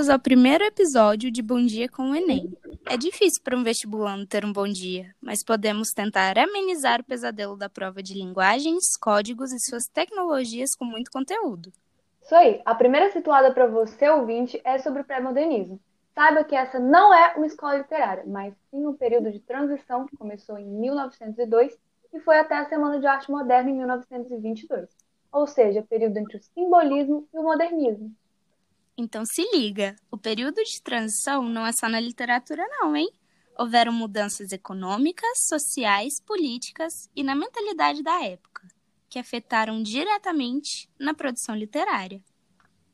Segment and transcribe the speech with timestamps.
[0.00, 2.56] bem-vindos ao primeiro episódio de Bom Dia com o Enem.
[2.88, 7.54] É difícil para um vestibulando ter um bom dia, mas podemos tentar amenizar o pesadelo
[7.54, 11.70] da prova de linguagens, códigos e suas tecnologias com muito conteúdo.
[12.22, 15.78] Isso aí, a primeira situada para você, ouvinte, é sobre o pré-modernismo.
[16.14, 20.16] Saiba que essa não é uma escola literária, mas sim um período de transição que
[20.16, 21.76] começou em 1902
[22.14, 24.88] e foi até a Semana de Arte Moderna em 1922,
[25.30, 28.10] ou seja, período entre o simbolismo e o modernismo.
[29.00, 33.10] Então se liga, o período de transição não é só na literatura não, hein?
[33.58, 38.68] Houveram mudanças econômicas, sociais, políticas e na mentalidade da época,
[39.08, 42.22] que afetaram diretamente na produção literária.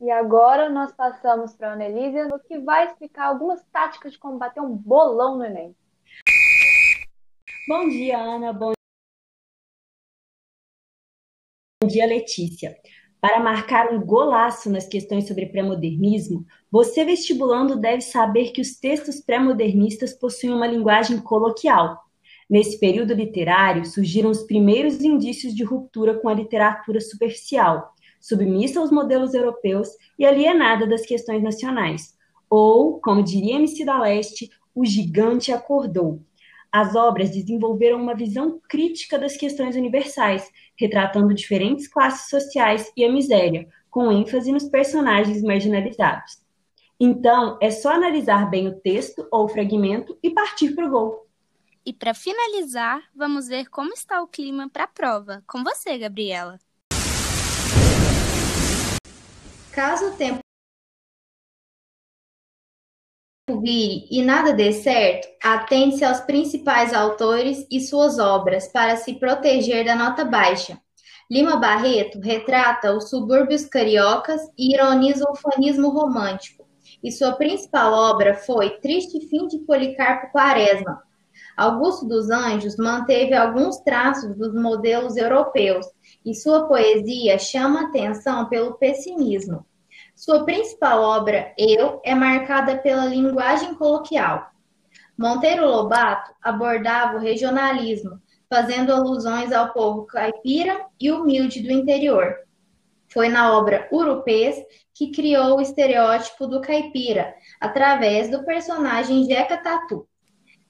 [0.00, 4.76] E agora nós passamos para a Anelísia, que vai explicar algumas táticas de combater um
[4.76, 5.74] bolão no Enem.
[7.66, 8.52] Bom dia, Ana.
[8.52, 8.74] Bom
[11.84, 12.80] dia, Letícia.
[13.20, 19.20] Para marcar um golaço nas questões sobre pré-modernismo, você vestibulando deve saber que os textos
[19.20, 22.04] pré-modernistas possuem uma linguagem coloquial.
[22.48, 28.90] Nesse período literário, surgiram os primeiros indícios de ruptura com a literatura superficial, submissa aos
[28.90, 32.14] modelos europeus e alienada das questões nacionais.
[32.48, 36.20] Ou, como diria MC da Leste, o gigante acordou.
[36.78, 40.46] As obras desenvolveram uma visão crítica das questões universais,
[40.78, 46.38] retratando diferentes classes sociais e a miséria, com ênfase nos personagens marginalizados.
[47.00, 51.26] Então, é só analisar bem o texto ou o fragmento e partir para o gol.
[51.82, 55.42] E para finalizar, vamos ver como está o clima para a prova.
[55.46, 56.58] Com você, Gabriela.
[59.72, 60.45] Caso o tempo
[63.54, 69.84] vire e nada dê certo, atente-se aos principais autores e suas obras para se proteger
[69.84, 70.78] da nota baixa.
[71.30, 76.66] Lima Barreto retrata os subúrbios cariocas e ironiza o fanismo romântico,
[77.02, 81.02] e sua principal obra foi Triste Fim de Policarpo Quaresma.
[81.56, 85.86] Augusto dos Anjos manteve alguns traços dos modelos europeus,
[86.24, 89.64] e sua poesia chama atenção pelo pessimismo.
[90.14, 94.50] Sua principal obra, Eu, é marcada pela linguagem coloquial.
[95.16, 102.36] Monteiro Lobato abordava o regionalismo, fazendo alusões ao povo caipira e humilde do interior.
[103.08, 104.56] Foi na obra Urupês
[104.94, 110.06] que criou o estereótipo do caipira, através do personagem Jeca Tatu.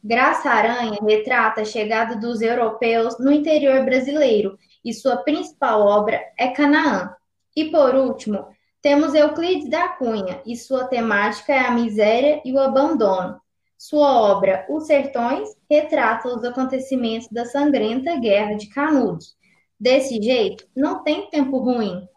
[0.03, 6.49] Graça Aranha retrata a chegada dos europeus no interior brasileiro e sua principal obra é
[6.49, 7.13] Canaã.
[7.57, 8.47] E por último,
[8.81, 13.41] temos Euclides da Cunha, e sua temática é a miséria e o abandono.
[13.77, 19.37] Sua obra, Os Sertões, retrata os acontecimentos da sangrenta Guerra de Canudos.
[19.79, 22.09] Desse jeito, não tem tempo ruim.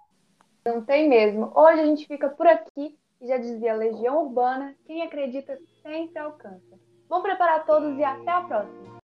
[0.66, 1.52] Não tem mesmo.
[1.56, 6.80] Hoje a gente fica por aqui e já dizia Legião Urbana, quem acredita sempre alcança.
[7.10, 9.00] Vamos preparar todos e até a próxima.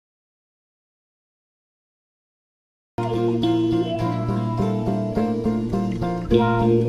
[6.35, 6.84] Yeah.